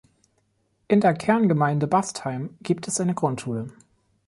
[0.87, 3.67] In der Kerngemeinde Bastheim gibt es eine Grundschule.